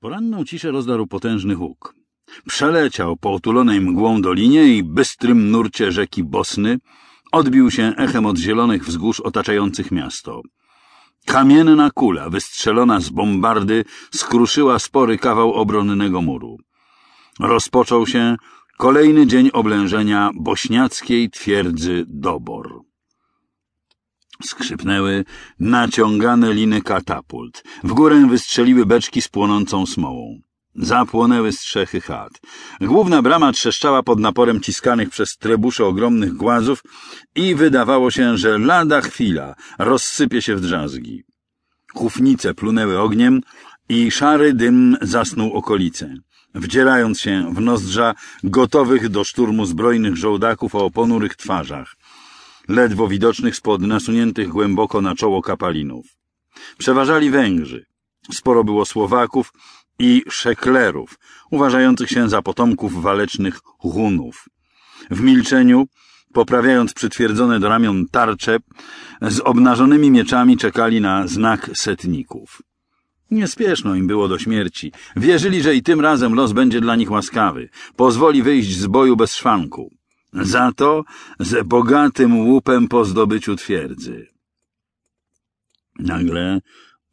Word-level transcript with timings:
Poranną 0.00 0.44
ciszę 0.44 0.70
rozdarł 0.70 1.06
potężny 1.06 1.54
huk. 1.54 1.94
Przeleciał 2.46 3.16
po 3.16 3.32
otulonej 3.32 3.80
mgłą 3.80 4.22
dolinie 4.22 4.76
i 4.76 4.82
bystrym 4.82 5.50
nurcie 5.50 5.92
rzeki 5.92 6.24
Bosny 6.24 6.78
odbił 7.32 7.70
się 7.70 7.92
echem 7.96 8.26
od 8.26 8.38
zielonych 8.38 8.84
wzgórz 8.84 9.20
otaczających 9.20 9.90
miasto. 9.90 10.42
Kamienna 11.26 11.90
kula 11.90 12.30
wystrzelona 12.30 13.00
z 13.00 13.08
bombardy 13.08 13.84
skruszyła 14.10 14.78
spory 14.78 15.18
kawał 15.18 15.52
obronnego 15.52 16.22
muru. 16.22 16.56
Rozpoczął 17.40 18.06
się 18.06 18.36
kolejny 18.78 19.26
dzień 19.26 19.50
oblężenia 19.52 20.30
bośniackiej 20.34 21.30
twierdzy 21.30 22.04
Dobor. 22.08 22.89
Skrzypnęły 24.44 25.24
naciągane 25.60 26.52
liny 26.52 26.82
katapult. 26.82 27.64
W 27.84 27.92
górę 27.92 28.26
wystrzeliły 28.30 28.86
beczki 28.86 29.22
z 29.22 29.28
płonącą 29.28 29.86
smołą. 29.86 30.40
Zapłonęły 30.74 31.52
strzechy 31.52 32.00
chat. 32.00 32.30
Główna 32.80 33.22
brama 33.22 33.52
trzeszczała 33.52 34.02
pod 34.02 34.18
naporem 34.18 34.60
ciskanych 34.60 35.10
przez 35.10 35.36
trebusze 35.36 35.84
ogromnych 35.86 36.32
głazów 36.32 36.82
i 37.34 37.54
wydawało 37.54 38.10
się, 38.10 38.38
że 38.38 38.58
lada 38.58 39.00
chwila 39.00 39.54
rozsypie 39.78 40.42
się 40.42 40.56
w 40.56 40.60
drzazgi. 40.60 41.22
Hufnice 41.94 42.54
plunęły 42.54 42.98
ogniem 42.98 43.40
i 43.88 44.10
szary 44.10 44.54
dym 44.54 44.96
zasnął 45.02 45.52
okolice, 45.52 46.14
wdzierając 46.54 47.20
się 47.20 47.52
w 47.54 47.60
nozdrza 47.60 48.14
gotowych 48.44 49.08
do 49.08 49.24
szturmu 49.24 49.66
zbrojnych 49.66 50.16
żołdaków 50.16 50.74
o 50.74 50.90
ponurych 50.90 51.36
twarzach, 51.36 51.96
ledwo 52.68 53.08
widocznych 53.08 53.56
spod 53.56 53.82
nasuniętych 53.82 54.48
głęboko 54.48 55.00
na 55.00 55.14
czoło 55.14 55.42
kapalinów. 55.42 56.06
Przeważali 56.78 57.30
Węgrzy. 57.30 57.86
Sporo 58.32 58.64
było 58.64 58.84
Słowaków 58.84 59.52
i 59.98 60.22
szeklerów, 60.30 61.18
uważających 61.50 62.10
się 62.10 62.28
za 62.28 62.42
potomków 62.42 63.02
walecznych 63.02 63.60
Hunów. 63.78 64.44
W 65.10 65.20
milczeniu, 65.20 65.86
poprawiając 66.32 66.94
przytwierdzone 66.94 67.60
do 67.60 67.68
ramion 67.68 68.06
tarcze, 68.10 68.58
z 69.22 69.40
obnażonymi 69.40 70.10
mieczami 70.10 70.56
czekali 70.56 71.00
na 71.00 71.26
znak 71.26 71.70
setników. 71.74 72.62
Niespieszno 73.30 73.94
im 73.94 74.06
było 74.06 74.28
do 74.28 74.38
śmierci. 74.38 74.92
Wierzyli, 75.16 75.62
że 75.62 75.74
i 75.74 75.82
tym 75.82 76.00
razem 76.00 76.34
los 76.34 76.52
będzie 76.52 76.80
dla 76.80 76.96
nich 76.96 77.10
łaskawy. 77.10 77.68
Pozwoli 77.96 78.42
wyjść 78.42 78.76
z 78.76 78.86
boju 78.86 79.16
bez 79.16 79.34
szwanku. 79.34 79.99
Za 80.32 80.72
to 80.72 81.04
z 81.40 81.66
bogatym 81.66 82.38
łupem 82.38 82.88
po 82.88 83.04
zdobyciu 83.04 83.56
twierdzy. 83.56 84.26
Nagle 85.98 86.60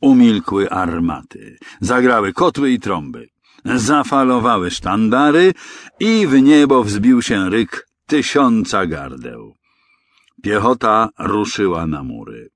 umilkły 0.00 0.70
armaty, 0.70 1.58
zagrały 1.80 2.32
kotły 2.32 2.70
i 2.70 2.80
trąby, 2.80 3.28
zafalowały 3.64 4.70
sztandary 4.70 5.54
i 6.00 6.26
w 6.26 6.42
niebo 6.42 6.84
wzbił 6.84 7.22
się 7.22 7.50
ryk 7.50 7.88
tysiąca 8.06 8.86
gardeł. 8.86 9.56
Piechota 10.42 11.08
ruszyła 11.18 11.86
na 11.86 12.02
mury. 12.02 12.50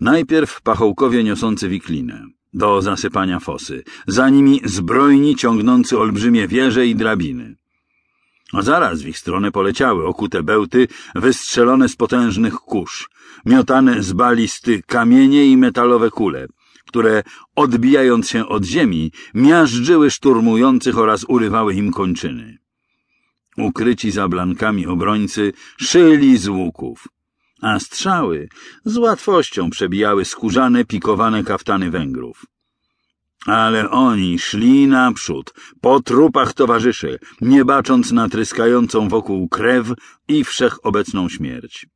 Najpierw 0.00 0.62
pachołkowie 0.62 1.24
niosący 1.24 1.68
wiklinę 1.68 2.26
do 2.54 2.82
zasypania 2.82 3.40
fosy, 3.40 3.84
za 4.06 4.28
nimi 4.28 4.60
zbrojni 4.64 5.36
ciągnący 5.36 5.98
olbrzymie 5.98 6.48
wieże 6.48 6.86
i 6.86 6.94
drabiny. 6.94 7.56
A 8.54 8.62
zaraz 8.62 9.02
w 9.02 9.06
ich 9.06 9.18
stronę 9.18 9.52
poleciały 9.52 10.06
okute 10.06 10.42
bełty, 10.42 10.88
wystrzelone 11.14 11.88
z 11.88 11.96
potężnych 11.96 12.54
kurz, 12.54 13.08
miotane 13.46 14.02
z 14.02 14.12
balisty 14.12 14.82
kamienie 14.86 15.46
i 15.46 15.56
metalowe 15.56 16.10
kule, 16.10 16.46
które, 16.86 17.22
odbijając 17.56 18.28
się 18.28 18.46
od 18.48 18.64
ziemi, 18.64 19.12
miażdżyły 19.34 20.10
szturmujących 20.10 20.98
oraz 20.98 21.24
urywały 21.28 21.74
im 21.74 21.92
kończyny. 21.92 22.58
Ukryci 23.56 24.10
za 24.10 24.28
blankami 24.28 24.86
obrońcy 24.86 25.52
szyli 25.76 26.36
z 26.38 26.48
łuków, 26.48 27.08
a 27.62 27.78
strzały 27.80 28.48
z 28.84 28.96
łatwością 28.96 29.70
przebijały 29.70 30.24
skórzane, 30.24 30.84
pikowane 30.84 31.44
kaftany 31.44 31.90
Węgrów. 31.90 32.46
Ale 33.46 33.90
oni 33.90 34.38
szli 34.38 34.86
naprzód, 34.86 35.54
po 35.80 36.00
trupach 36.00 36.52
towarzyszy, 36.52 37.18
nie 37.40 37.64
bacząc 37.64 38.12
na 38.12 38.28
tryskającą 38.28 39.08
wokół 39.08 39.48
krew 39.48 39.86
i 40.28 40.44
wszechobecną 40.44 41.28
śmierć. 41.28 41.86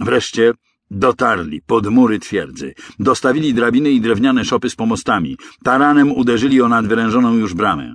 Wreszcie 0.00 0.52
dotarli 0.90 1.62
pod 1.66 1.86
mury 1.86 2.18
twierdzy, 2.18 2.74
dostawili 2.98 3.54
drabiny 3.54 3.90
i 3.90 4.00
drewniane 4.00 4.44
szopy 4.44 4.70
z 4.70 4.76
pomostami, 4.76 5.36
taranem 5.64 6.12
uderzyli 6.12 6.62
o 6.62 6.68
nadwyrężoną 6.68 7.34
już 7.34 7.54
bramę. 7.54 7.94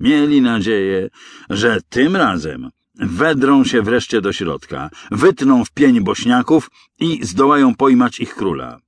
Mieli 0.00 0.40
nadzieję, 0.40 1.08
że 1.50 1.80
tym 1.88 2.16
razem 2.16 2.70
wedrą 2.94 3.64
się 3.64 3.82
wreszcie 3.82 4.20
do 4.20 4.32
środka, 4.32 4.90
wytną 5.10 5.64
w 5.64 5.70
pień 5.70 6.00
bośniaków 6.00 6.70
i 7.00 7.26
zdołają 7.26 7.74
pojmać 7.74 8.20
ich 8.20 8.34
króla. 8.34 8.80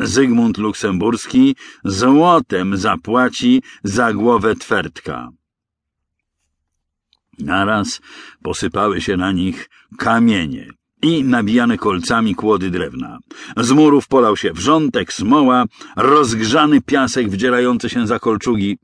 Zygmunt 0.00 0.58
Luksemburski 0.58 1.56
złotem 1.84 2.76
zapłaci 2.76 3.62
za 3.84 4.12
głowę 4.12 4.54
Twertka. 4.54 5.28
Naraz 7.38 8.00
posypały 8.42 9.00
się 9.00 9.16
na 9.16 9.32
nich 9.32 9.70
kamienie 9.98 10.68
i 11.02 11.24
nabijane 11.24 11.78
kolcami 11.78 12.34
kłody 12.34 12.70
drewna. 12.70 13.18
Z 13.56 13.70
murów 13.70 14.08
polał 14.08 14.36
się 14.36 14.52
wrzątek, 14.52 15.12
smoła, 15.12 15.64
rozgrzany 15.96 16.80
piasek 16.80 17.30
wdzierający 17.30 17.88
się 17.88 18.06
za 18.06 18.18
kolczugi. 18.18 18.78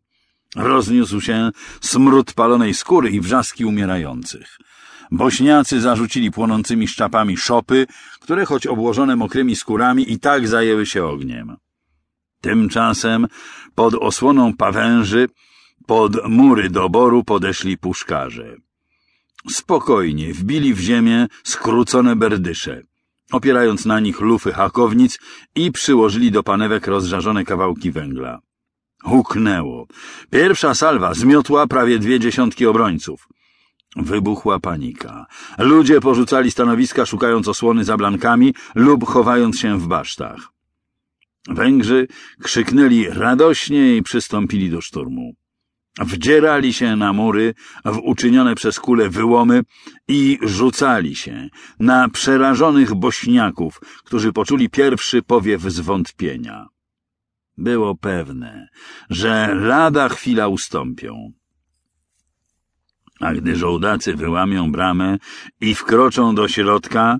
Rozniósł 0.57 1.21
się 1.21 1.51
smród 1.81 2.33
palonej 2.33 2.75
skóry 2.75 3.11
i 3.11 3.21
wrzaski 3.21 3.65
umierających. 3.65 4.59
Bośniacy 5.11 5.81
zarzucili 5.81 6.31
płonącymi 6.31 6.89
szczapami 6.89 7.37
szopy, 7.37 7.87
które 8.21 8.45
choć 8.45 8.67
obłożone 8.67 9.17
mokrymi 9.17 9.57
skórami 9.57 10.13
i 10.13 10.19
tak 10.19 10.49
zajęły 10.49 10.87
się 10.87 11.05
ogniem. 11.05 11.57
Tymczasem 12.41 13.27
pod 13.75 13.95
osłoną 13.95 14.57
pawęży, 14.57 15.29
pod 15.87 16.29
mury 16.29 16.71
doboru 16.71 17.25
podeszli 17.25 17.79
puszkarze. 17.79 18.57
Spokojnie 19.51 20.35
wbili 20.35 20.75
w 20.75 20.81
ziemię 20.81 21.27
skrócone 21.45 22.17
berdysze, 22.17 22.83
opierając 23.33 23.87
na 23.87 24.01
nich 24.01 24.21
lufy 24.21 24.53
hakownic 24.53 25.19
i 25.55 25.73
przyłożyli 25.73 26.31
do 26.31 26.43
panewek 26.43 26.87
rozżarzone 26.87 27.45
kawałki 27.45 27.91
węgla. 27.91 28.39
Huknęło. 29.03 29.87
Pierwsza 30.31 30.75
salwa 30.75 31.15
zmiotła 31.15 31.67
prawie 31.67 31.99
dwie 31.99 32.21
dziesiątki 32.21 32.67
obrońców. 32.67 33.29
Wybuchła 33.97 34.59
panika. 34.61 35.27
Ludzie 35.59 36.01
porzucali 36.01 36.51
stanowiska, 36.51 37.07
szukając 37.07 37.49
osłony 37.49 37.85
za 37.85 37.97
blankami 37.97 38.55
lub 38.75 39.05
chowając 39.05 39.59
się 39.59 39.79
w 39.79 39.87
basztach. 39.87 40.53
Węgrzy 41.49 42.07
krzyknęli 42.43 43.07
radośnie 43.09 43.97
i 43.97 44.03
przystąpili 44.03 44.71
do 44.71 44.81
szturmu. 44.81 45.35
Wdzierali 45.99 46.73
się 46.73 46.97
na 46.97 47.13
mury 47.13 47.55
w 47.85 47.99
uczynione 48.03 48.55
przez 48.55 48.81
kule 48.81 49.09
wyłomy 49.09 49.63
i 50.09 50.39
rzucali 50.43 51.17
się 51.17 51.49
na 51.81 52.09
przerażonych 52.09 52.95
bośniaków, 52.95 53.81
którzy 54.05 54.33
poczuli 54.33 54.71
pierwszy 54.71 55.23
powiew 55.23 55.63
zwątpienia. 55.63 56.67
Było 57.59 57.95
pewne, 57.95 58.69
że 59.11 59.55
lada 59.55 60.09
chwila 60.09 60.49
ustąpią. 60.49 61.33
A 63.21 63.35
gdy 63.35 63.57
żołdacy 63.57 64.15
wyłamią 64.15 64.73
bramę 64.73 65.19
i 65.61 65.75
wkroczą 65.75 66.35
do 66.35 66.49
środka, 66.49 67.19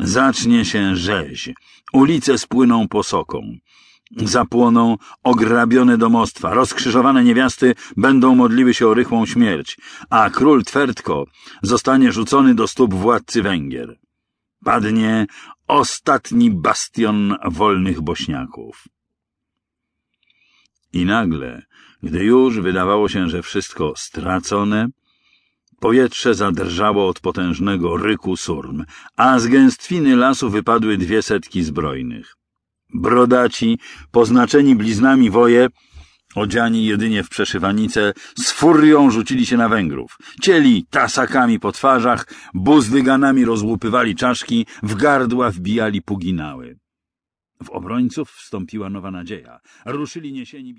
zacznie 0.00 0.64
się 0.64 0.96
rzeź. 0.96 1.50
Ulice 1.92 2.38
spłyną 2.38 2.88
posoką. 2.88 3.40
Zapłoną 4.16 4.96
ograbione 5.22 5.98
domostwa, 5.98 6.54
rozkrzyżowane 6.54 7.24
niewiasty 7.24 7.74
będą 7.96 8.34
modliły 8.34 8.74
się 8.74 8.88
o 8.88 8.94
rychłą 8.94 9.26
śmierć, 9.26 9.78
a 10.10 10.30
król 10.30 10.64
Twerdko 10.64 11.26
zostanie 11.62 12.12
rzucony 12.12 12.54
do 12.54 12.68
stóp 12.68 12.94
władcy 12.94 13.42
Węgier. 13.42 13.98
Padnie 14.64 15.26
ostatni 15.68 16.50
bastion 16.50 17.36
wolnych 17.44 18.00
bośniaków. 18.00 18.84
I 20.92 21.04
nagle, 21.04 21.62
gdy 22.02 22.24
już 22.24 22.60
wydawało 22.60 23.08
się, 23.08 23.28
że 23.28 23.42
wszystko 23.42 23.92
stracone, 23.96 24.88
powietrze 25.84 26.34
zadrżało 26.34 27.08
od 27.08 27.20
potężnego 27.20 27.96
ryku 27.96 28.36
surm, 28.36 28.84
a 29.16 29.38
z 29.38 29.46
gęstwiny 29.46 30.16
lasu 30.16 30.50
wypadły 30.50 30.96
dwie 30.98 31.22
setki 31.22 31.62
zbrojnych. 31.62 32.34
Brodaci, 32.94 33.78
poznaczeni 34.10 34.76
bliznami 34.76 35.30
woje, 35.30 35.68
odziani 36.34 36.84
jedynie 36.86 37.22
w 37.22 37.28
przeszywanice, 37.28 38.12
z 38.36 38.50
furią 38.52 39.10
rzucili 39.10 39.46
się 39.46 39.56
na 39.56 39.68
Węgrów. 39.68 40.18
Cieli 40.42 40.86
tasakami 40.90 41.60
po 41.60 41.72
twarzach, 41.72 42.26
buzdyganami 42.54 43.44
rozłupywali 43.44 44.14
czaszki, 44.14 44.66
w 44.82 44.94
gardła 44.94 45.50
wbijali 45.50 46.02
puginały. 46.02 46.78
W 47.64 47.70
obrońców 47.70 48.30
wstąpiła 48.30 48.90
nowa 48.90 49.10
nadzieja. 49.10 49.60
Ruszyli 49.86 50.32
niesieni 50.32 50.74